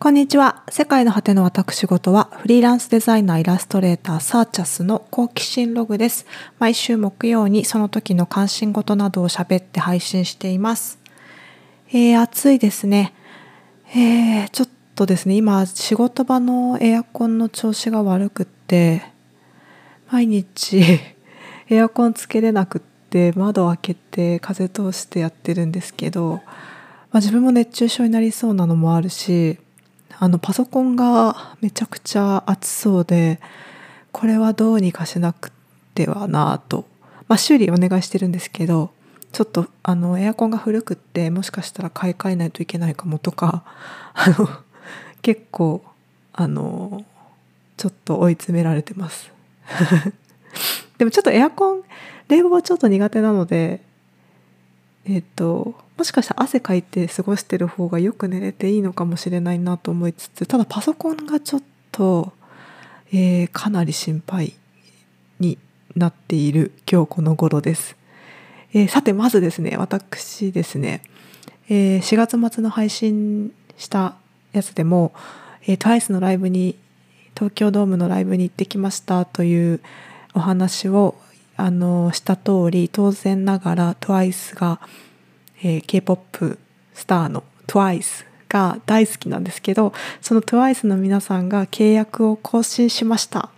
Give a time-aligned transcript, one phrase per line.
[0.00, 0.62] こんにちは。
[0.68, 6.24] 世界の果ての私事は、フリーランスデザイナー、イラストレーター、サーチャスの好奇心ログです。
[6.60, 11.00] 毎週木曜にその時の関心事などを喋って配信しています。
[11.88, 13.12] えー、暑いですね。
[13.92, 19.02] えー、ちょっとですね、今、仕事場のエアコンの調子が悪くって、
[20.12, 20.80] 毎日
[21.70, 26.34] エアコンつけれなくって、窓開けて風通してやってるんですけど、
[27.10, 29.58] まあ、自分も熱中症になりそうなのもあるし、
[30.20, 33.40] あのパソコンがめちゃくちゃ熱そうで
[34.10, 35.52] これはどうにかしなく
[35.94, 36.86] てはなと、
[37.28, 38.90] まあ、修理お願いしてるんですけど
[39.32, 43.62] ちょっとあのエアコンが古くってもしかしたら買い替えないといけないかもとか
[44.14, 44.48] あの
[45.22, 45.84] 結構
[46.32, 47.04] あの
[47.76, 49.30] ちょっと追い詰められてます。
[50.98, 51.82] でもちょっとエアコン
[52.28, 53.80] 冷房はちょっと苦手なので
[55.04, 62.32] えっ、ともしかしたら汗かいて過ごしてる方がよく寝れていいのかもしれないなと思いつつただパソコンがちょっと、
[63.12, 64.54] えー、かなり心配
[65.40, 65.58] に
[65.96, 67.96] なっている今日この頃です。
[68.72, 71.02] えー、さてまずですね私ですね、
[71.68, 74.14] えー、4月末の配信した
[74.52, 75.12] やつでも、
[75.62, 76.76] えー、TWICE のライブに
[77.34, 79.80] 東京ドームのライブに行ってきましたという
[80.34, 81.16] お話を
[81.56, 84.78] あのした通り当然ながら TWICE が
[85.62, 86.58] 「えー、K-POP
[86.94, 93.50] スターの TWICE が大好きなんですけどその TWICE の皆さんが契約を更新しました。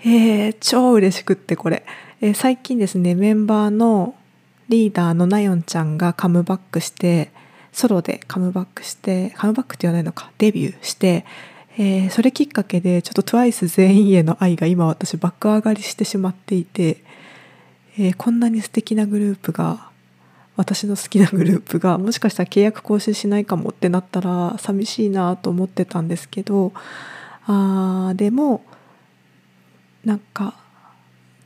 [0.00, 1.84] えー、超嬉しくってこれ、
[2.20, 4.14] えー、最近ですねメンバーの
[4.68, 7.30] リーダーのナヨンちゃんがカムバックして
[7.72, 11.24] ソロでカムバックしてカムバックって言わないのかデビューして、
[11.78, 17.02] えー、それきっかけでちょっと TWICE 全員への愛が今私爆上がりしてしまっていて、
[17.98, 19.90] えー、こんなに素敵なグループが
[20.56, 26.72] 私の好きなグループがもしかしたら契約更新しないかもってなったら寂しいなと思ってたんですけど
[27.46, 28.64] あでも
[30.04, 30.54] なんか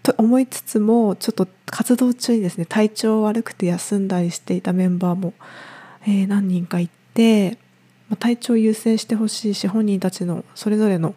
[0.02, 5.34] と思いつつもちょっと活動中にですね体調悪くて休んだりしていたメンバーも、
[6.06, 7.58] えー、何人かいて、
[8.08, 11.14] まあ、体調優先してほしいし本人たちのそれぞれの、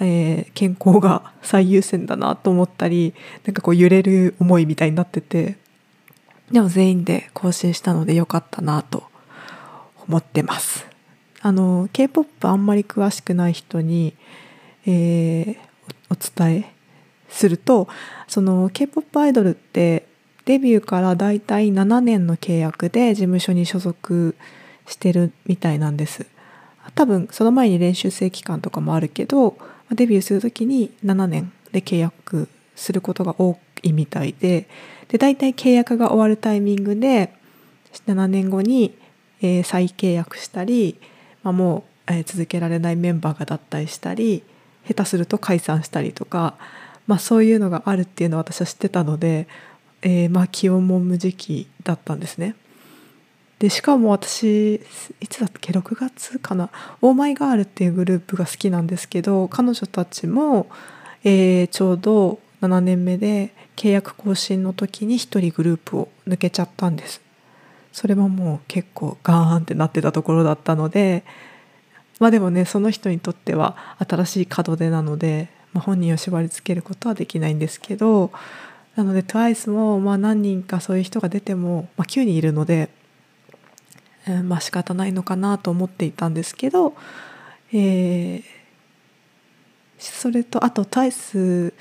[0.00, 3.14] えー、健康が最優先だなと思ったり
[3.44, 5.56] なんかこう揺れる思いみたいになってて。
[6.50, 9.04] でも全員で更新したので良かったなと
[10.08, 10.86] 思ってます。
[11.42, 14.14] あの K-POP あんまり詳しくない人に、
[14.86, 15.56] えー、
[16.10, 16.74] お伝え
[17.28, 17.88] すると
[18.28, 20.06] その K-POP アイドルって
[20.44, 24.36] デビューからだいたい7年の契約で事務所に所属
[24.86, 26.26] してるみたいなんです。
[26.94, 29.56] 多分その前に練習生期間とかもあるけど
[29.92, 32.48] デビューする時に7年で契約
[32.80, 34.68] することが多いみたいで
[35.08, 37.32] で大体契約が終わるタイミングで
[38.06, 38.96] 7年後に、
[39.42, 40.96] えー、再契約したり、
[41.42, 44.44] まあ、もう、えー、続けられないメンバーが脱退したり
[44.86, 46.54] 下手すると解散したりとか、
[47.06, 49.48] まあ、そういうのがあるっていうのを私は知ってたので、
[50.02, 52.54] えー、まあ気温も無時期だったんですね。
[53.58, 54.76] でしかも私
[55.20, 56.70] いつだっけ6月かな
[57.02, 60.66] 「オーマイガール」っていうグループが好きなんですけど彼女たちも、
[61.24, 67.20] えー、ちょうど7年目で契約更新の時に1人グループを抜けちゃったんです。
[67.92, 71.24] それはもう結構ガーンってなってたところだったので
[72.18, 78.30] まあでもねその人にとっては新しい門出なので、まあ、本人を縛りつけることはできないんですけど
[78.96, 82.90] なので TWICE もまあ何人かそういう人が出ても、まあ、9人いるので、
[84.26, 86.94] えー、まあ仕方ないのかなと思っていたんですけど、
[87.72, 88.42] えー、
[89.98, 91.72] それとあと TWICE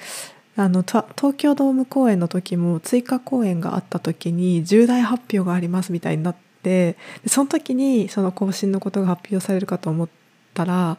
[0.60, 1.06] あの東
[1.36, 6.98] 京ドーム公演の時も追加公演があった時に重大発表がありますみたいになって
[7.28, 10.10] その時にその更新のことが発表されるかと思っ
[10.54, 10.98] たら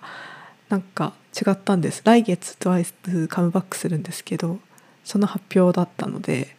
[0.70, 2.00] なんか違ったんです。
[2.06, 4.59] 来月 TWICE カムバックするんですけど
[5.04, 6.56] その発表だったので。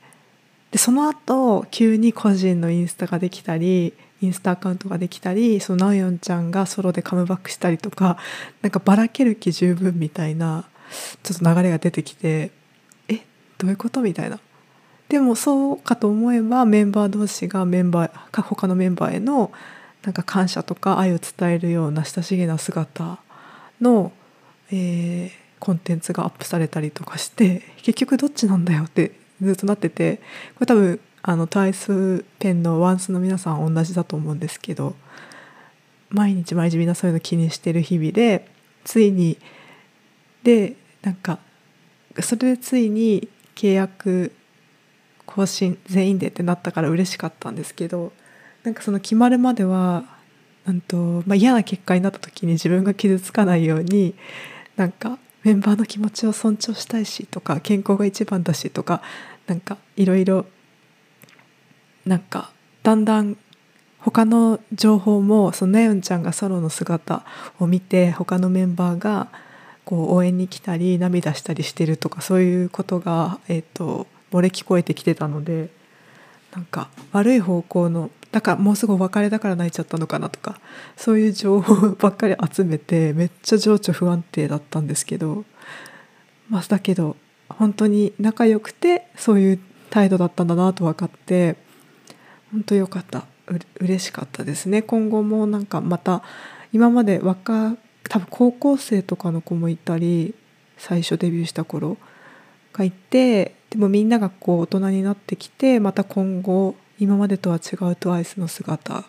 [0.69, 8.17] でその後急に個人のインスタができたりインスタアカウントができたりそのナオヨンちゃんがソロでカムバックしたりとか
[8.61, 10.63] なんかばらける気十分みたいな
[11.23, 12.51] ちょっと流れが出てきて
[13.61, 14.01] どういうこと？
[14.01, 14.39] みたいな。
[15.07, 19.51] でもそうかと思えばメンバー同士がメンバー他のメンバーへの
[20.03, 23.19] なんか感謝とか愛を伝えるような親しげな姿
[23.81, 24.13] の、
[24.71, 29.11] えー、コンテンツがアップされたりとかして結局どっちなんだよって
[29.41, 30.17] ずっとなってて
[30.55, 34.95] これ多分あのタイスペンのワンスの皆さん同じだと思うんですけど
[36.09, 38.47] 毎日毎日みんなそういうの気にしてる日々で
[38.85, 39.37] ついに
[40.43, 41.37] でなんか
[42.21, 43.27] それでついに
[43.61, 44.31] 契約
[45.27, 48.11] 更新全員でってなったから嬉しかったんですけど
[48.63, 50.03] なんかその決まるまでは
[50.65, 54.15] なんと、まあ、嫌な結果になった時に自分が傷つかないように
[54.77, 59.03] なんかメンバーの気持ちを尊重したいしとか健康が一番だしとか
[59.45, 60.47] なんかいろいろ
[62.03, 63.37] なんかだんだん
[63.99, 67.23] 他の情報もそのネヨンちゃんがソロの姿
[67.59, 69.27] を見て他のメンバーが
[69.85, 75.69] こう応援に来たり涙したりしてるとかそういうことが、えーと、漏れ聞こえてきてたので
[76.53, 80.59] なんか悪い方向のだからもうすぐお別れだから泣いちゃったのかなとか
[80.95, 85.43] そういう情報ばっかり集めてめっちゃ情緒不安定だったんですけど、
[86.49, 87.17] まあ、だけど
[87.49, 91.57] 本当に仲良くてそういう態度だったんだなと分かって
[92.51, 93.25] 本当良かった。
[93.47, 94.81] う嬉しかったですね。
[94.81, 96.23] 今後もなんかまた
[96.73, 97.75] 今まで若
[98.11, 100.35] 多分高校生とかの子もいたり
[100.77, 101.95] 最初デビューした頃
[102.73, 107.61] がいてでもみんながこう大人になってきてまた今後今までとは違う
[107.93, 109.05] TWICE の姿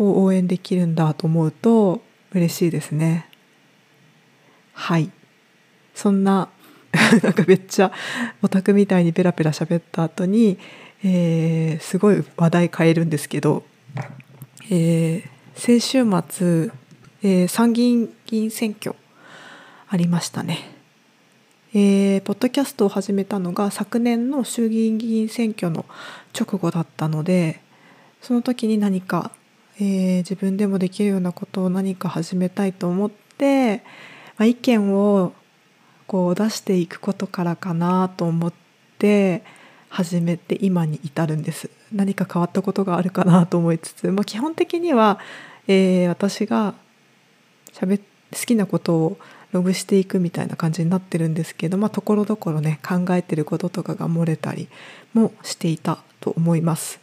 [0.00, 2.02] を応援できるんだと思うと
[2.32, 3.28] 嬉しいですね。
[4.72, 5.12] はい。
[5.94, 6.48] そんな
[7.22, 7.92] なんかめっちゃ
[8.42, 10.58] オタクみたいにペラペラ喋った後に、
[11.04, 13.62] えー、すごい話題変えるんですけど、
[14.70, 16.72] えー、先週末、
[17.22, 18.96] えー、参議院議員選挙
[19.88, 20.80] ありましたね。
[21.74, 25.84] えー、ポッドキャストを始めたのが昨年の衆議院議員選挙の
[26.38, 27.60] 直後だったので
[28.20, 29.30] その時に何か、
[29.76, 33.84] えー、自分でもできるようなことを何か始めたいと思って、
[34.36, 35.32] まあ、意見を
[36.08, 38.52] こう出していくことからかなと思っ
[38.98, 39.44] て
[39.90, 45.20] 始めて今に至るんです何か変わったことがあるかなと思いつつ、まあ、基本的には、
[45.68, 46.74] えー、私が
[47.78, 49.18] 好きなことを
[49.52, 54.68] ログしていくみたいな感じになってるんですけど、まあ、ところどころね考えてることとかが漏れたり
[55.12, 57.00] もしていたと思います。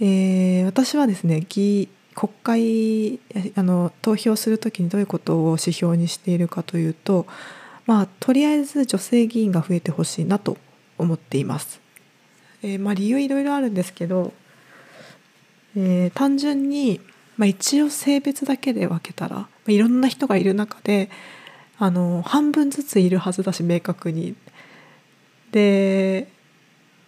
[0.00, 3.20] えー、私はですね議国会
[3.56, 7.26] あの投票する時にどういうことを指標にしているかというと
[7.90, 10.56] まあ、とりあえず女性議員が増えてほしいなと
[10.96, 11.80] 思っています。
[12.62, 14.32] えー、まあ、理由いろいろあるんですけど、
[15.76, 17.00] えー、単純に、
[17.40, 21.08] まあ、一応性別だけで分けたら、まあ、いろんな人がいる中で
[21.78, 24.36] あの半分ずついるはずだし明確に。
[25.50, 26.28] で、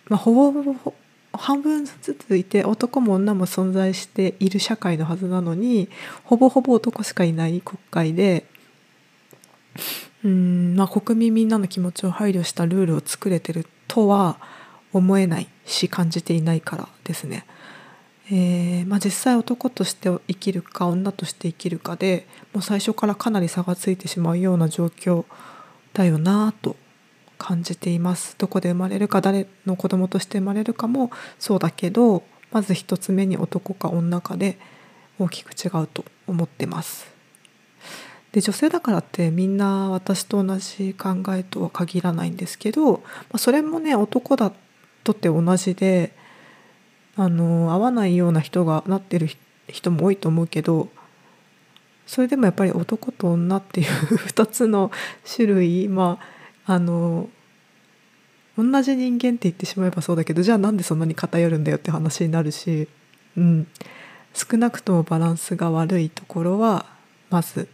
[0.09, 0.95] まあ、ほぼほぼ
[1.35, 5.91] 半分ずついて男も女も存在している社会のはずなのに
[6.25, 8.47] ほぼほぼ男しかいない国会で
[10.25, 14.39] うんまあ、国民みんなの気持ちを配慮したルールを作れてるとは
[14.95, 17.45] 思えないし感じていないからですね。
[18.35, 25.27] えーまあ、実際男として生きるか女として生きるかでもう最初からかなり差がついてしまうような状況
[25.93, 26.77] だよなと
[27.37, 28.35] 感じています。
[28.39, 34.57] どこで生まれるか誰の子供として生まれるかもそうだけどまず一つ目に男か女かで
[35.19, 37.13] 大きく違うと思ってます。
[38.33, 43.01] で女性だからってみんな私と同じ考えとは限らないんですけど、ま
[43.33, 44.51] あ、それもね男だ
[45.05, 46.15] とって同じで
[47.17, 49.29] あの合わないような人がなってる
[49.69, 50.89] 人も多いと思うけど
[52.07, 54.91] それでもやっぱり男と女っていう2つの
[55.25, 56.19] 種類ま
[56.67, 57.29] ああの
[58.57, 62.89] 同じ人間って言ってしまえばそうだけどじゃあなんでそんなに偏るんだよって話になるし、
[63.37, 63.67] うん、
[64.35, 66.87] 少なくともバランスが悪いところは
[67.31, 67.69] まず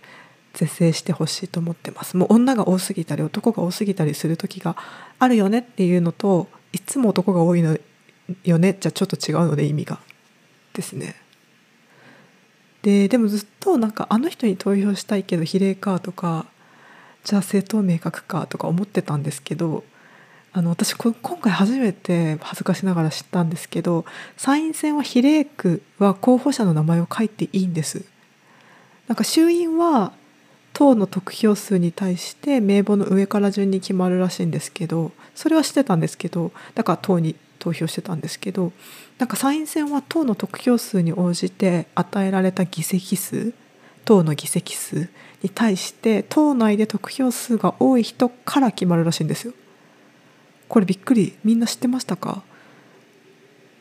[0.55, 2.17] 是正してほしいと思ってます。
[2.17, 4.77] もう女が多すぎたり男が多すぎたりする時が
[5.19, 7.77] あるよねっていうのといつも男が多いの
[8.45, 8.77] よね？
[8.79, 9.99] じゃちょっと違うので意味が。
[10.75, 11.17] ですね。
[12.83, 16.47] ででもずっとなんかあの人に投票したいけど比例かとか
[17.25, 19.83] じゃあ政党名書くかとか思ってたんですけど
[20.53, 24.05] あの私今回初めて恥ずかしながら知ったんですけど
[24.37, 28.05] 参院選は比例区は候補者の名前を書いていいんです。
[29.09, 30.13] なんか衆院は
[30.73, 38.73] 党の得票数に対して名簿の上から順に決まるらしいんですけどそれはしてたんですけどだから党に投票してたんですけど
[39.19, 43.53] なんか参院選は党の得票数に応じて与えられた議席数
[44.05, 45.09] 党の議席数
[45.43, 49.53] に対して党内で得票数が多い人から決まるらしいんですよ。
[50.69, 52.43] これびっくりみんな知ってましたか？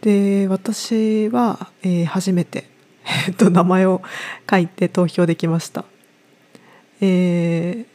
[0.01, 2.69] で私は、えー、初めて、
[3.27, 4.01] えっと、名前を
[4.49, 5.85] 書いて投票できました。
[7.01, 7.85] え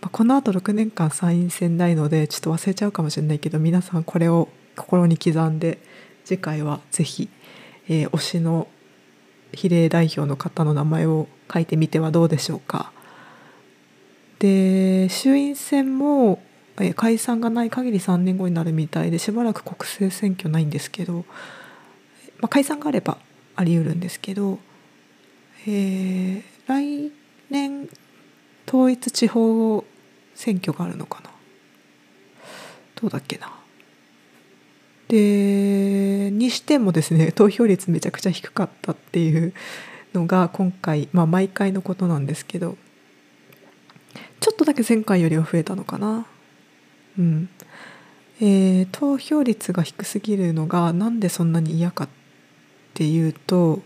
[0.00, 5.78] ー、このあと6年間参院選ないのでちょっと忘れちゃうかもしれないけど皆さんこれを心に刻んで
[6.24, 7.28] 次回は是非、
[7.88, 8.68] えー、推しの
[9.52, 12.92] 比例代表の方の名前を書いてみてはどうでしょうか。
[14.38, 16.40] で衆院選も、
[16.78, 21.24] えー、解散がない限り3年後になるみたいでしばらく国政選挙ないんですけど、
[22.38, 23.18] まあ、解散があれば
[23.56, 24.60] あり得るんですけど
[25.66, 27.12] えー、来
[27.50, 27.88] 年
[28.66, 29.84] 統一地方
[30.34, 31.30] 選挙があるのかな
[33.00, 33.57] どうだっけな
[35.08, 39.52] でにしてもですね 投票率めちゃくちゃ低かったっていう
[40.14, 42.76] のが今回、まあ、毎回のことなんですけど
[44.40, 46.26] ちょっとだけ前回よりは増えたのかな。
[47.18, 47.48] うん
[48.40, 52.08] えー、投票率が低すぎるのがなんでそんなに嫌かっ
[52.94, 53.82] ていうと、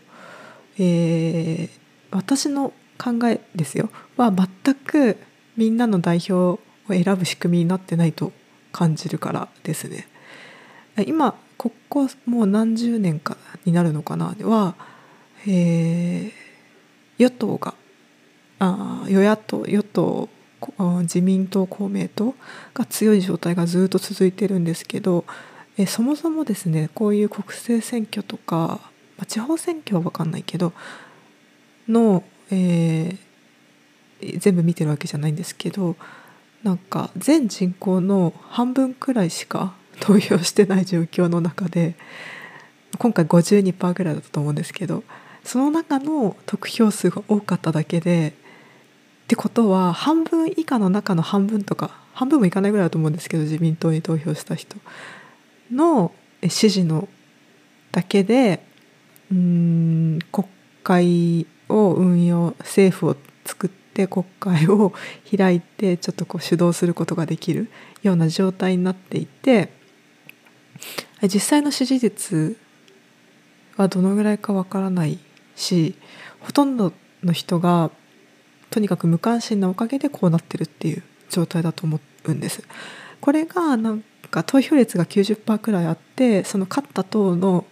[0.78, 1.70] えー、
[2.10, 3.88] 私の考えですよ
[4.18, 5.16] は全く
[5.56, 8.32] みんなの代表を選ぶ仕組みになってないと
[8.72, 10.06] 感じるからですね。
[11.06, 14.34] 今ここもう何十年かになるのかな？
[14.34, 14.74] では、
[15.46, 16.32] えー、
[17.18, 17.74] 与党が
[18.58, 20.28] あ与野党与党
[21.02, 22.34] 自民党公明党
[22.74, 25.24] が強い状態がずっと続いてるんですけど
[25.76, 28.78] えそもそもですねこういう国政選挙とか、
[29.16, 30.72] まあ、地方選挙は分かんないけど
[31.88, 35.96] の、えー、全部見てるわけじゃないんですけど
[36.62, 41.94] なんか全人口の半分くらいしか投票してない状況の中で
[42.98, 45.04] 今回52%ぐらいだったと思うんですけど
[45.44, 48.34] その中の得票数が多かっただけで
[49.24, 54.76] ってことは半分以下の中の半分とか半分もいかないぐらいだと思うんですけど自民党に投票した人
[55.70, 56.12] の
[56.48, 57.08] 支持の
[57.92, 58.60] だけで
[59.30, 60.48] うん国
[60.82, 64.92] 会を運用政府を作って国会を
[65.34, 67.70] 開いてちょっとこう主導することができる
[68.02, 69.80] ような状態になっていて
[71.22, 72.56] 実際の支持率
[73.76, 75.18] はどのぐらいかわからない
[75.56, 75.94] し
[76.40, 77.90] ほとんどの人が
[78.70, 82.62] とにかく無関心なおかげでこうなってるっていう状態だと思うんです。
[83.20, 87.64] これがなんか投票率が90%くらいあってその勝った党の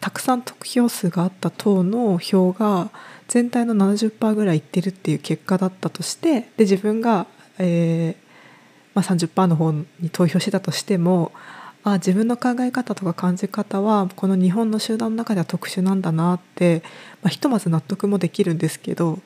[0.00, 2.90] たくさん得票数があった党の票が
[3.28, 7.26] 全体の70%ぐらいいってるっていう結果だったとしてで自分が、
[7.58, 8.28] えー
[8.94, 11.32] まあ、30%の方に投票してたとしても
[11.84, 16.82] あ自分の考え方とか感じ方はこの日本の集団の中では特殊なんだなって、
[17.22, 19.20] まあ、ひとまず納得もできるんですけど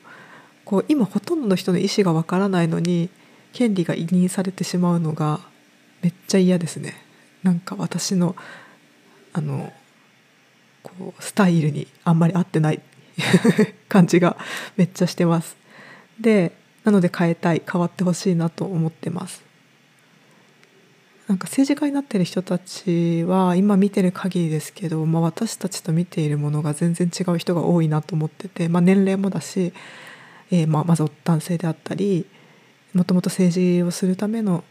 [0.65, 3.09] こう今ほとんどの人の意思がわからないのに
[3.51, 5.39] 権利が委任されてしまうのが
[6.01, 6.93] めっちゃ嫌ですね。
[7.43, 8.35] なんか私の
[9.33, 9.71] あの
[10.81, 12.81] こうスタイルにあんまり合ってない
[13.89, 14.37] 感じが
[14.75, 15.55] めっちゃしてます。
[16.19, 16.51] で
[16.83, 19.43] なので変えたい変わってほしいなと思ってます。
[21.27, 29.71] なんか政治家になってる人たちは今見てる限りですけど、まあ、私たちと見ているものが全然違う人が多いなと思ってて、まあ、年齢もだし、
[30.51, 32.25] えー、まあまず男性であったり
[32.93, 34.65] もともと政治をするための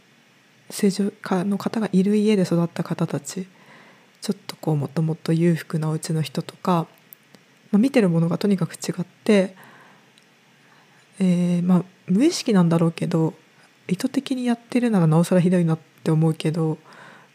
[0.69, 3.47] 政治家の方がいる家で育った方たち
[4.21, 6.87] ちょっとこうもともと裕福なお家の人とか、
[7.71, 9.57] まあ、見てるものがとにかく違って、
[11.19, 13.33] えー、まあ無意識なんだろうけど
[13.89, 16.79] 意図的にやってるならなおさらひどいなって思うけど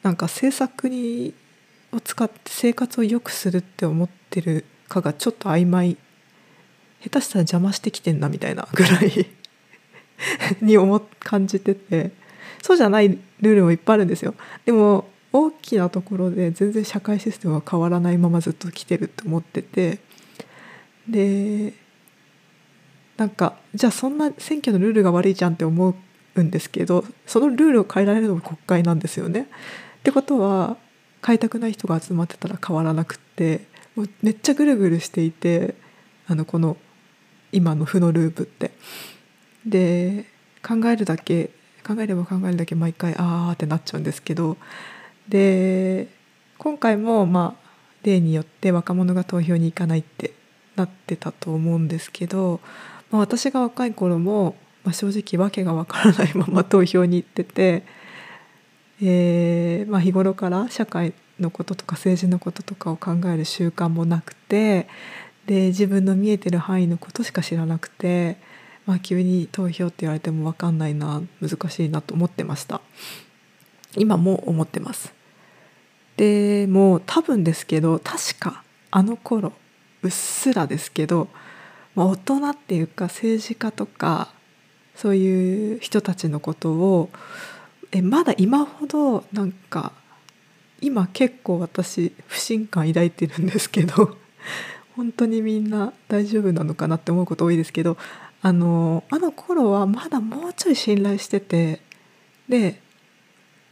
[0.04, 1.34] なんか政策に
[1.92, 5.98] を使って生活を良くするって思ってるかがちょっと曖昧。
[7.02, 9.28] 下手したら邪魔してきてんなみたいなぐらい。
[10.62, 12.12] に思感じてて。
[12.62, 14.34] そうじゃないルールもいっぱいあるんですよ。
[14.66, 20.00] でも大きなところで全然社会システムは変わらないままずっと来てるって思ってて。
[21.08, 21.74] で
[23.16, 25.96] なんかじゃあそんな選挙のルールが悪いじゃんって思う
[26.44, 29.42] んですけどそのルールを変えられるのが国会なんですよね。
[29.42, 30.78] ってことは
[31.26, 33.62] 変えたくない人が集まってたら変わらなくって
[33.96, 35.76] もうめっちゃぐるぐるしていて
[36.28, 36.78] あのこの
[37.52, 38.72] 今の負のループって。
[39.66, 40.26] で
[40.66, 41.52] 考えるだけ
[41.86, 44.58] 考えれば考えるだけ毎回ああってなっちゃうんですけど
[45.30, 46.08] で
[46.58, 47.68] 今回もまあ
[48.04, 50.34] 例によって若者が投票に行かないって
[50.76, 52.60] なってたと思うんですけど、
[53.12, 54.56] まあ、私が若い頃も
[54.88, 57.84] まあ、正直訳がわからないまま投票に行ってて、
[59.02, 64.88] えーまあ、日頃から社会のこととか政治のこととかを考える習慣もなくて
[65.46, 68.38] で自分の見えてる範囲のことしか知らなくて、
[68.86, 72.80] まあ、急に投票って言われても分かんないな難しいなと思ってました。
[73.98, 75.14] 今も思ってます。
[76.16, 79.52] でも多分ですけど確かあの頃
[80.02, 81.28] うっすらですけど、
[81.94, 84.37] まあ、大人っていうか政治家とか
[84.98, 87.10] そういう人たちのことを
[87.92, 89.94] えまだ今ほどなんか
[90.82, 94.18] 今結構私不信感抱いてるんですけど
[94.98, 97.96] 本当にみんな大丈夫なのかなって思うこと多いですけど
[98.42, 101.80] あのあの頃はまだもうちょい信頼してて
[102.50, 102.82] で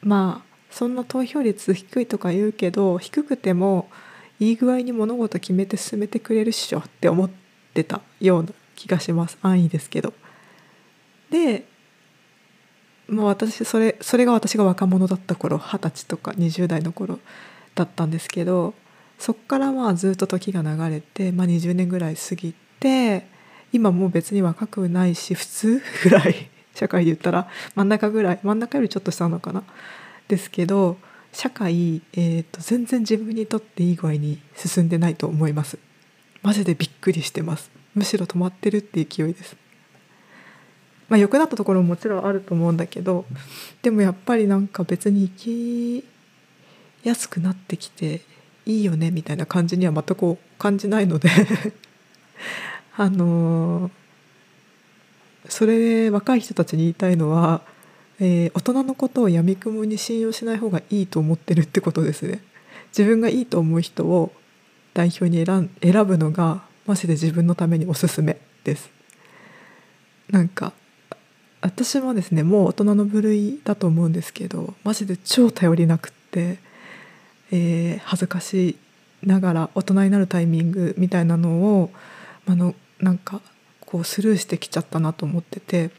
[0.02, 3.90] まあそんな投票率低いとか言うけど低くても
[4.40, 7.30] いい具合に物事決めて進めてくれるっしょって思っ
[7.74, 10.14] てたような気がします安易ですけど。
[11.30, 11.66] で
[13.08, 17.20] まあ私それそれが私が若者だった頃二十歳とか20代の頃
[17.76, 18.74] だったんですけど
[19.20, 23.28] そっからまあずっと時が流れて、まあ、20年ぐらい過ぎて
[23.72, 29.64] 今もう別に若くないし普通ぐらい 社会で言ったら真ん中ぐらい真ん中よりちょっと下のかな？
[30.28, 30.98] ですけど
[31.32, 35.78] 社会、えーと、全然自分にとっていい具合に進んでないと思います。
[36.42, 37.70] マジでびっくりしてます。
[37.94, 39.58] むしろ止まってるって勢いです。
[41.10, 43.26] まあ良くなったところももちろんあると思うんだけど
[43.82, 46.06] でもやっぱりなんか別に生き
[47.04, 48.22] やすくなってきて
[48.66, 51.30] いいよねみたいな感じには全く感じないので
[52.98, 53.92] あのー、
[55.50, 57.62] それで若い人たちに言いたいのは、
[58.20, 62.42] えー、大人のことをやみくもに信用しない方がいいと思ってるってことですね。
[62.98, 64.32] 自分がいいと思う人を
[64.94, 68.90] 代表に選選ぶのがマジで自分のためにおすすめです。
[70.32, 70.72] なんか
[71.66, 76.60] 私もですねもう大人の部類だと思うんですけどマジで超頼りなくって
[77.52, 78.78] えー、恥ずかし
[79.24, 81.92] ながら大人になるタイミングみたいなのを
[82.48, 83.42] あのなんか
[83.80, 85.92] こうスルーしてきちゃったなと思ってて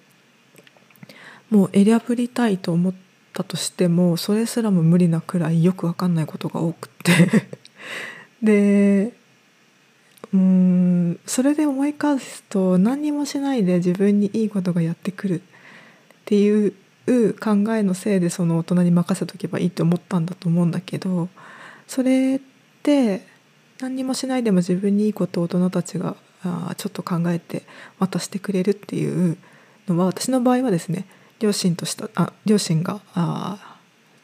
[1.51, 2.95] もう選りたいと思っ
[3.33, 7.49] たとしてもそれすらも無理なくらいよく分かんないことが多くて。
[8.43, 9.13] で
[10.35, 15.43] うんそれで思い返すと何にもしないで自分にいいことがやってくる。
[16.27, 16.73] っていう
[17.35, 21.29] 考えのせいでその大人に任せとけばいいって思ったんだと思うんだけど
[21.87, 22.41] それっ
[22.83, 23.23] て
[23.81, 27.63] 何にもしないでも自分にいいことを大人たちがあちょっと考えて
[28.01, 29.37] 渡してくれるっていう
[29.87, 31.07] のは私の場合はですね
[31.39, 33.79] 両親としたあ両親があ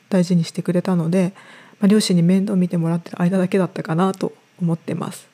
[0.09, 1.33] 大事にしてくれたので、
[1.79, 5.29] まあ、両親に面倒見てもらってる間だけだったかなと思ってます。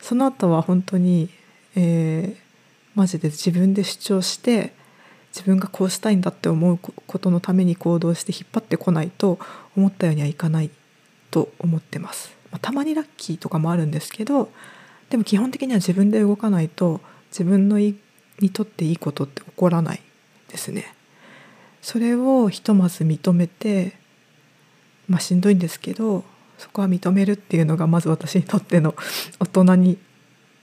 [0.00, 1.30] その後は本当に、
[1.76, 2.36] えー、
[2.94, 4.74] マジで自分で主張して
[5.34, 9.40] 自分がこうしたいんだって思うことのために行動して引っ張ってこないと
[9.76, 10.70] 思ったようにはいかない
[11.32, 12.32] と思ってます。
[12.52, 14.48] まあ、たまにラッキーとかもあるんですけど
[15.10, 17.96] でも基本的には自分で動かないと自分のに
[18.52, 20.00] とっていいことって起こらない
[20.48, 20.94] ですね。
[21.82, 23.94] それをひとまず認めて
[25.08, 26.24] まあしんどいんですけど
[26.58, 28.94] そこは認めるっていうのがまず私にとっての
[29.40, 29.98] 大人に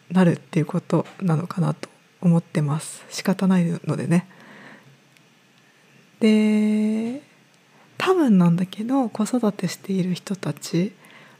[0.09, 1.89] なるっていうことなのかなと
[2.21, 4.27] 思ってます仕方ないのでね
[6.21, 7.21] で
[7.97, 10.93] 多分なんだけど子育てしている人たち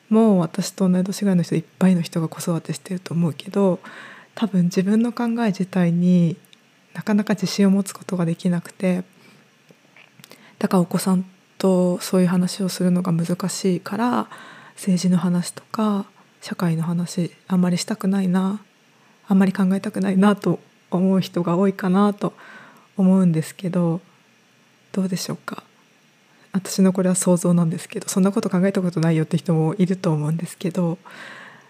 [0.09, 3.79] も私と同い年ぐらいの人いっぱいの人が子育てしてると思うけど
[4.35, 6.35] 多分自分の考え自体に
[6.93, 9.03] なかなか自信を持つことができなくて
[10.59, 11.25] だからお子さん
[11.57, 14.27] とそういう話をするのが難しいから
[14.75, 16.05] 政治の話とか
[16.41, 18.61] 社会の話あんまりしたくないな
[19.27, 22.33] あんまり考えたくないなと思う人が多いかなと
[22.97, 24.01] 思うんですけど
[24.91, 25.63] どうでしょうか？
[26.53, 30.97] 私のこれは想像なんですけどそんなこと考えたことないよって人もいると思うんですけど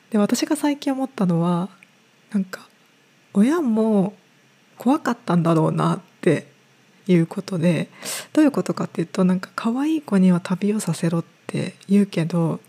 [0.10, 1.70] で私が最近思ったのは
[2.32, 2.68] なんか
[3.34, 4.14] 親も
[4.78, 6.48] 怖かったんだろうなって
[7.08, 7.90] いうことで
[8.34, 12.60] どういうことかっていうとなんか可愛い子には旅をさせろって言うけど、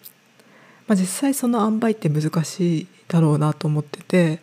[0.86, 4.42] まあ、実際その塩梅って難しいだろうなと思ってて、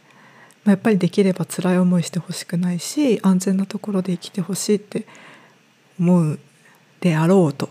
[0.63, 5.05] まあ、やっぱりできれば辛い思いしてほしくないし安全なところで生きてほしいって
[5.99, 6.39] 思う
[7.01, 7.69] であろうと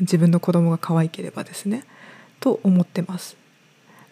[0.00, 1.84] 自分の子供が可愛ければですね
[2.40, 3.36] と思ってます。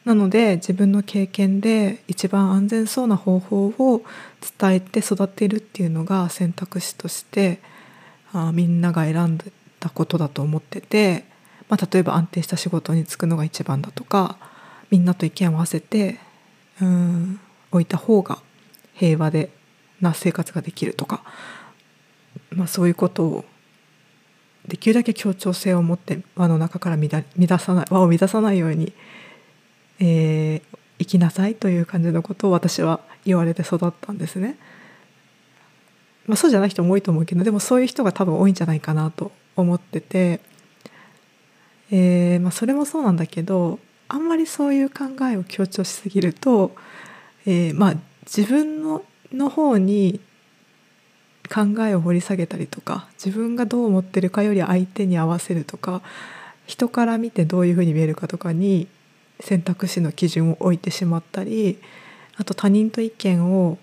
[0.04, 4.02] なので自分の経験で一番安全そうな方法を
[4.58, 7.60] 伝えて育てるっていうのが選択肢として
[8.32, 11.24] あみんなが選んだことだと思ってて、
[11.68, 14.38] まあ、例えば安定した仕事に就くのが一番だとか
[14.90, 16.18] みんなと意見を合わせて
[16.80, 17.40] うん
[17.70, 18.38] 置いた方が
[18.94, 19.50] 平和で
[20.00, 21.22] な生活ができるとか
[22.54, 23.44] まあ、そういうことを
[24.66, 28.92] できるだけ協調性を持って輪の中から乱さない輪を乱さないように、
[29.98, 34.56] えー、生きなさいという感じのことを私は言われて育ったんですね。
[36.26, 40.40] まあ、そうじゃない人も多いと思うけどでもそういう人が多分多いんじゃないかなと思ってて、
[41.90, 46.76] えーまあ、それもそうなんだけどあんまりそういう考えを強調しすぎると、
[47.44, 50.20] えーまあ、自分のの方に
[51.52, 56.00] 考えを掘り下げたりとか自分がどう思ってるかより相手に合わせるとか
[56.66, 58.88] 人から見てどういうふうに見えるかとかに
[59.40, 61.78] 選択肢の基準を置いてしまったり
[62.36, 63.76] あと他人と意見を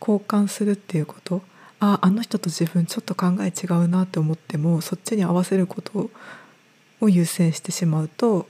[0.00, 1.42] 交換するっていうこと。
[1.80, 6.08] あああの人と自分ちょっと考え違うなって思ってもそっちに合わせること
[7.00, 8.46] を優先してしまうと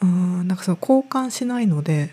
[0.00, 2.12] うんなんかその交換しないので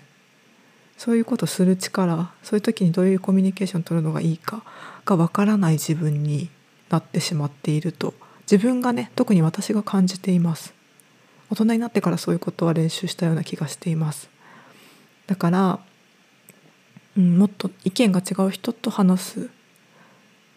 [1.00, 4.64] そういうことする力そういう時にどういうコミュニケーションを取るのがいいか
[5.06, 6.50] がわからない自分に
[6.90, 10.74] なってしまっていると自分がね特に私が感じています。
[11.50, 14.30] 大人になってからそういうことは練習したような気がしています。
[15.26, 15.80] だから、
[17.16, 19.44] うん、もっと意見が違う人と話すっ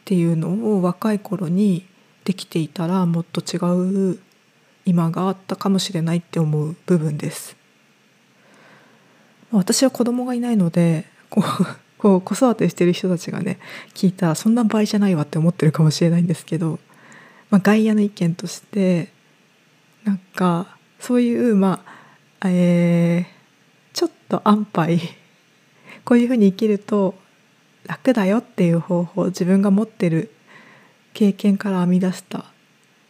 [0.04, 1.86] ていうのを若い頃に
[2.24, 3.58] できていたらもっと違
[4.12, 4.18] う
[4.84, 7.61] 今があったかもしれないって思う部分です。
[9.58, 11.66] 私は子供がいないのでこう
[11.98, 13.58] こう子育てしてる人たちがね
[13.94, 16.80] 聞いたらそんな場合じゃないわって思ってるかもしれないんですけど、
[17.50, 19.10] まあ、外野の意見として
[20.04, 21.84] なんかそういうま
[22.40, 25.00] あえー、ちょっと安牌
[26.04, 27.14] こういうふうに生きると
[27.86, 30.32] 楽だよっていう方法自分が持ってる
[31.14, 32.46] 経験から編み出した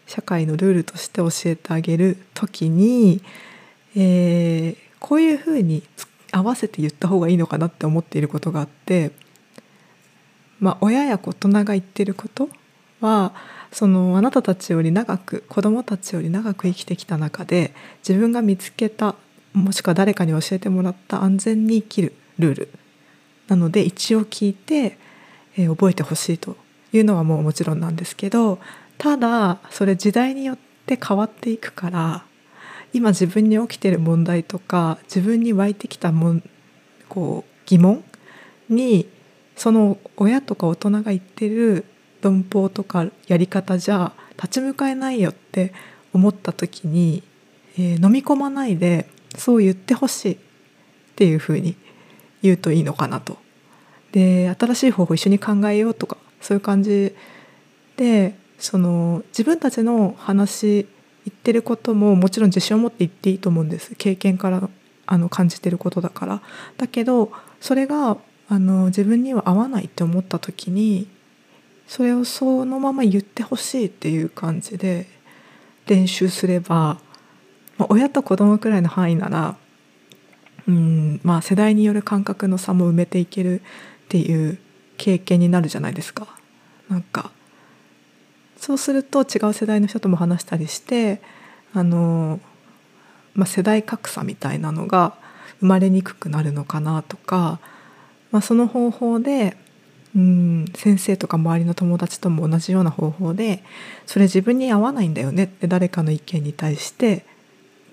[0.07, 3.23] 社会のルールとして教えてあげる時に、
[3.97, 5.83] えー、こういうふうに
[6.33, 9.13] 合わせて言った方がいいのかなって思っていることがあって、
[10.59, 12.49] まあ、親や大人が言ってること
[13.01, 13.33] は
[13.71, 17.75] そのあなたたちより長く子どもたちより長く生きてきた中で
[18.07, 19.15] 自分が見つけた
[19.53, 22.69] もしくは誰かに教えてもらった安全に生きるルール
[23.49, 24.99] なので一応聞いて、
[25.57, 26.57] えー、覚えてほしいと
[26.93, 28.59] いうのはもうもちろんなんですけど
[28.99, 32.25] ただそれ時代によって変わっていくから
[32.93, 36.43] 今自分に起きてる問題とか自分に湧いてきたもん
[37.09, 38.05] こう疑問
[38.69, 39.09] に
[39.57, 41.85] その親とか大人が言ってる
[42.21, 45.73] 文法とかやり方じゃ立ち向かえないよって
[46.13, 47.23] 思った時に、
[47.77, 50.39] えー、飲み込まないでそう言ってほしいっ
[51.17, 51.77] ていうふうに
[52.43, 53.39] 言うといいのかなと。
[54.13, 57.15] で新しい方法一緒に考えようとかそういう感じ
[57.97, 60.87] でその自分たちの話
[61.25, 64.69] 言ってることももちろん自信を持って言っていいと思うんです経験から
[65.07, 66.43] あの感じてることだから
[66.77, 68.17] だけどそれが
[68.49, 71.09] あの自分には合わないって思った時に
[71.87, 75.07] それをそのまま言ってほしいっていう感じで
[75.87, 76.99] 練習すれば、
[77.77, 79.57] まあ、親と子供くらいの範囲なら
[80.69, 83.65] うんまあ世代による感覚の差も埋めていけるっ
[84.09, 84.59] ていう
[84.97, 86.29] 経験になるじゃないですか。
[86.89, 87.33] なんか
[88.63, 91.21] そうすると違う世代の人とも話したりして
[91.75, 92.39] あの、
[93.35, 95.17] まあ、世代格差みたいなのが
[95.59, 97.59] 生まれにくくなるのかなとか、
[98.31, 99.57] まあ、その方法で
[100.15, 103.65] うん先生とか周りの友達とも同じような方法で
[104.07, 107.27] それ自分に合わないんだよねって誰かの意見に対して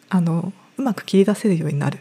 [0.08, 1.98] あのうまく切り出せるようになる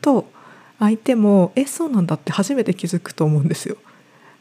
[0.00, 0.30] と
[0.78, 3.76] 相手も「えそうなんだ」って初めて気づくと思うんですよ。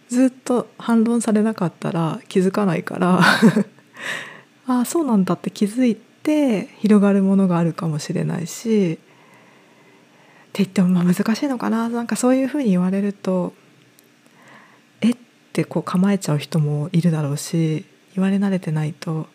[0.10, 3.20] ずっと反論されなかったら気づかないから
[4.68, 8.98] ああそうなんだって気づいて広がるものがあるかもしれないしっ
[10.54, 13.54] て言ってもまあ難しいのかななんかそういうふうに言われると
[15.02, 15.16] えっ
[15.54, 19.28] てこう構えちゃう人もいるだろうし言われ慣れてないと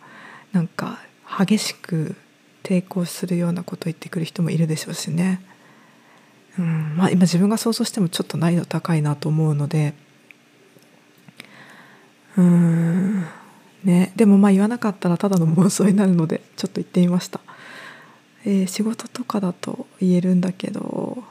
[0.52, 0.98] なんか
[1.38, 2.16] 激しく
[2.62, 5.40] 抵抗するようなことを言ってくる人もいるでしょうしね。
[6.58, 9.94] うんまあ、今自分が想像してもちょっと難易度高いなと思うので
[12.36, 13.24] うん。
[13.84, 14.12] ね。
[14.16, 17.40] でもまあ言わなかったらただの妄想になるのでちょっと言ってみました、
[18.44, 21.22] えー、仕事とかだと言えるんだけど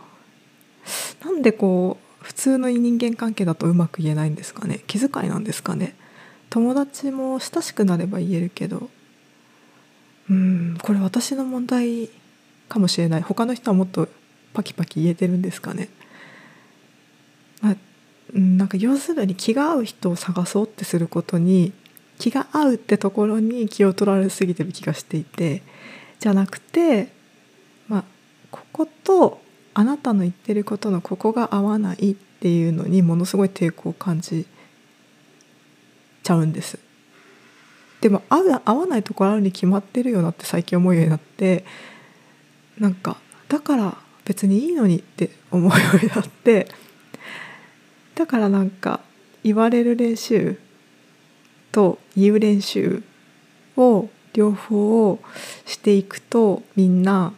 [1.24, 4.82] なんでこう普通の人間関係だとうまく言えないんですかね？
[4.88, 5.96] 気遣いなんですかね？
[6.50, 8.90] 友達も親しくなれば言えるけど
[10.30, 12.10] うんこれ私の問題
[12.68, 13.22] かもしれない。
[13.22, 14.08] 他の人はもっと
[14.54, 15.90] パキパキ言えてるんですかね、
[17.62, 17.76] まあ、
[18.34, 21.74] なんか要するに気が合う人を探そうってすることに
[22.20, 25.64] 気が合うってところに気を取られすぎてる気がしていて
[26.20, 27.08] じゃなくて、
[27.88, 28.04] まあ、
[28.52, 29.42] ここと
[29.74, 34.46] あなたの言ってることのここが合わないっていうのにものすごい抵抗を感じ
[36.24, 36.80] ちゃうんです。
[38.02, 41.66] でも合う合わないところあるに決まってるよなって最近思うようになって
[42.78, 43.18] なんか
[43.50, 46.68] だから別にいいのにって思うようになって
[48.20, 49.00] だからなんか
[49.46, 50.60] 言われる練習
[51.72, 53.02] と言う練習
[53.78, 55.20] を両方を
[55.66, 57.32] していくとみんな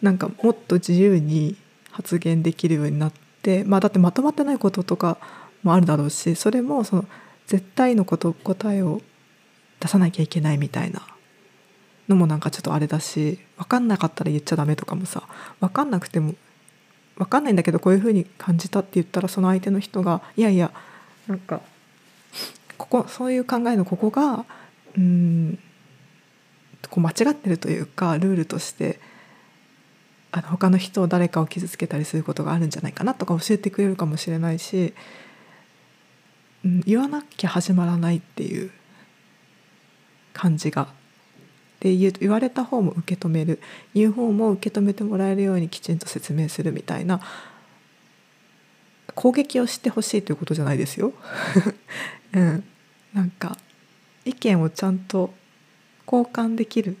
[0.00, 1.56] なんかもっと自由に
[1.90, 5.18] 発言できるようになってまあだってまとまってないこととか
[5.64, 7.04] もあるだろうしそれもその
[7.48, 9.02] 絶対のこと答えを
[9.80, 11.04] 出さなきゃいけないみたいな
[12.08, 15.24] のもなんかちょっとあれだし分かんなかったら言っちゃダメとかもさ
[15.58, 16.36] 分かんなくても
[17.16, 20.72] 分かんないんだけどこういうふうに感じたって言ったらその相手の人がいやいや
[21.28, 21.60] なんか
[22.78, 24.44] ここそういう考えのここが
[24.96, 25.58] うん
[26.90, 28.98] こう間違ってるというかルールとして
[30.32, 34.94] あの他の人を誰かを傷つけたりすることがあるんじゃないかなとか教えてくれるかもしれないし、
[36.64, 38.70] うん、言わなきゃ始まらないっていう
[40.32, 40.88] 感じが
[41.82, 43.60] で言われた方も受け止める
[43.92, 47.20] 言う方も受け止めてもらえるようにきちんと説明するみたいな
[49.16, 51.12] 攻撃をしてほしいということじゃないですよ。
[52.34, 52.64] うん、
[53.12, 53.58] なんか
[54.24, 55.34] 意見をちゃんと
[56.06, 56.96] 交換できる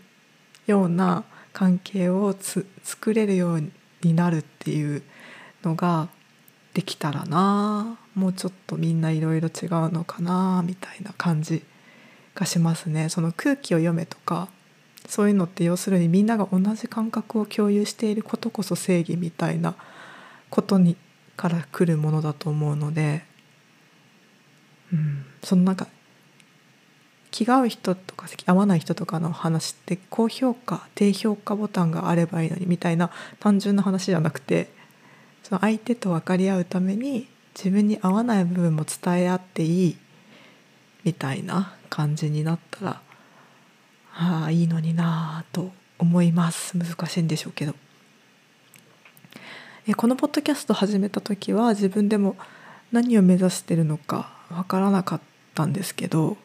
[0.66, 3.62] ような関係をつ作れるよう
[4.02, 5.02] になるっていう
[5.62, 6.08] のが
[6.74, 11.62] できたらなもうちょっとみんないろいろ違うのかなみたいな感じ
[12.34, 13.10] がしますね。
[13.10, 14.48] その空気を読めとか
[15.06, 19.74] そういうのって要するにみんなが同じ感覚を共有していることこそ正義みたいな
[20.50, 20.96] ことに
[21.36, 23.24] から来るものだと思うので、
[24.92, 25.86] うん、そのなんか
[27.30, 33.10] 気が合う人とか合わない人とかの話って高評価低評価ボタンがあればいいのにみたいな
[33.40, 34.68] 単純な話じゃなくて
[35.42, 39.96] その相手と分かり合うために自分に合わない部分も伝え合っていい
[41.04, 43.00] みたいな感じになったら
[44.14, 46.76] ああいいのになあと思います。
[46.76, 47.74] 難しいんでしょうけど。
[49.88, 52.36] えこのポッドキャスト始めた時は自分でも
[52.92, 55.20] 何を目指してるのか分からなかっ
[55.54, 56.36] たんですけど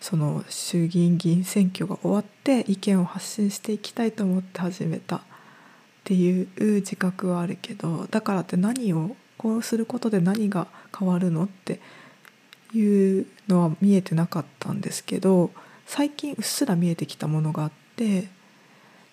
[0.00, 5.20] その衆議院議員選挙が終わって意見を発信していきたいと思って始めたっ
[6.02, 6.48] ていう
[6.80, 10.66] 自覚はあるけどだからって何をこうすることで何が
[10.98, 11.80] 変わるのって
[12.74, 15.52] いうのは見えてなかったんですけど
[15.86, 18.28] 最近うっすら見えてきたものがあってで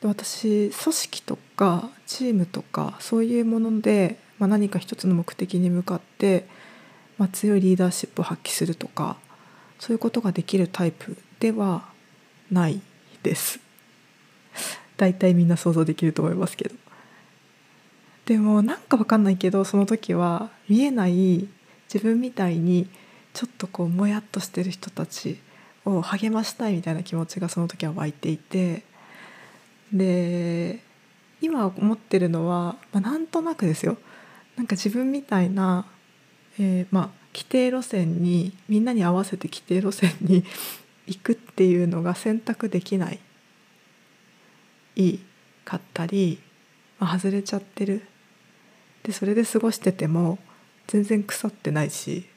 [0.04, 6.48] 私組織とかチームとかそういうもので、まあ、何か一つの目的に向かって、
[7.18, 9.18] まあ、強いリーダーシップを発揮するとか
[9.80, 11.90] そういうことができるタイプでは
[12.52, 12.82] ない
[13.24, 13.60] です。
[14.98, 16.76] 大体みんな想像できると思いますけど。
[18.26, 21.48] でもなんか分かんないけどその時は見えない
[21.92, 22.88] 自分みたいに
[23.34, 25.40] ちょっとこうもやっとしてる人たち
[25.86, 28.84] を励ましたいみたいな気持ちがその時は湧いていて
[29.92, 30.80] で
[31.42, 33.98] 今思ってるのは、まあ、なんとなくですよ。
[34.56, 35.88] なんか自分みたいな、
[36.60, 40.46] えー、まあ規定路線にみんなに合わせて規定路線に
[41.08, 43.20] 行くっていうのが選択できない。
[44.96, 45.20] いい
[45.66, 46.40] かったり、
[47.00, 48.04] まあ、外れちゃってる。
[49.04, 50.38] でそれで過ごしてても
[50.86, 52.31] 全然腐ってないし。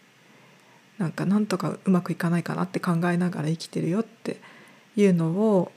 [0.99, 4.41] なんかなんとかうまくいかないかなって考えながら生きてるよって
[4.97, 5.73] いうのを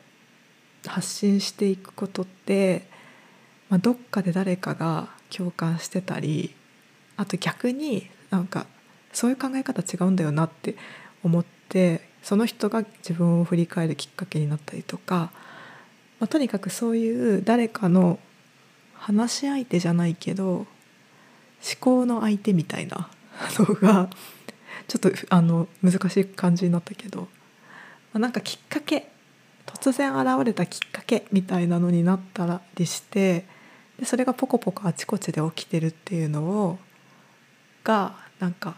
[0.85, 2.87] 発信していくことって、
[3.69, 6.53] まあ、どっかで誰かが共感してたり
[7.17, 8.67] あと逆になんか
[9.11, 10.75] そういう考え方違うんだよなって
[11.23, 15.31] 思ってその人が自分を振り返るきっかけになったりとか、
[16.19, 18.19] まあ、とにかくそういう誰かの
[18.93, 20.67] 話し相手じゃないけど思
[21.79, 23.09] 考の相手みたいな
[23.57, 24.09] のが
[24.87, 27.27] ちょっとあの難しい感じになったけど、ま
[28.13, 29.09] あ、なんかきっかけ
[29.65, 33.45] 突然現れたきっかけみたいなのになったりして
[33.99, 36.79] でそれがポコポコあちこちで起きてるっていうのを
[37.83, 38.75] がなんか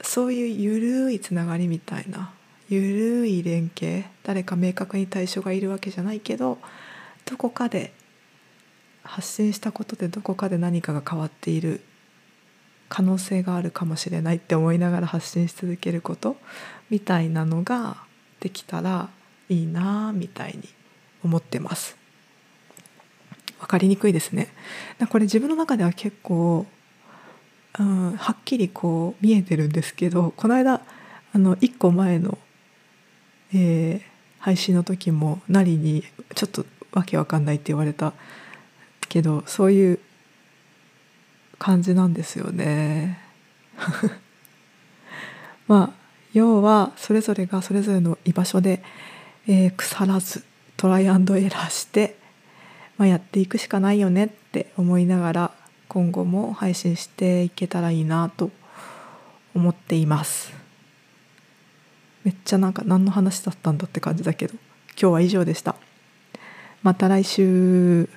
[0.00, 2.32] そういうゆるいつながりみたいな
[2.68, 6.58] ゆるい連携誰か明確に対象がいるわけじゃないけど
[7.24, 7.92] どこかで
[9.02, 11.80] 発信したことでどこかで何かが変わっている
[12.88, 16.36] 可能性があるかもしれないって思いながら発信し続けること
[16.90, 17.98] みたいなのが
[18.40, 19.08] できたら
[19.48, 20.68] いいなみたいに
[21.22, 21.96] 思ってます。
[23.60, 24.48] 分かりにくいですね。
[25.10, 26.66] これ自分の中では結構
[27.78, 30.82] うん、はっきりこう見えてるんですけどこの間
[31.32, 32.38] あの1個前の、
[33.54, 34.00] えー、
[34.40, 38.14] 配信の時もなりにちょっとわけわかんないって言われた
[39.08, 40.00] けどそういう
[41.58, 43.18] 感じなんですよね。
[45.66, 45.98] まあ
[46.32, 48.82] 要はそれぞれがそれぞれの居場所で、
[49.46, 50.44] えー、腐らず
[50.76, 52.16] トライアンドエラーして、
[52.96, 55.50] まあ、やっていくしかないよねって思いながら
[55.88, 58.50] 今後も配信していけたらいいなと
[59.54, 60.52] 思っています。
[62.24, 64.54] めっちゃなんか何の話だったんだって感じだけど
[65.00, 65.76] 今日は以上でした。
[66.82, 68.08] また来週。